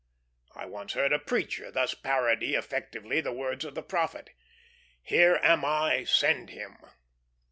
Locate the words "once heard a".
0.65-1.19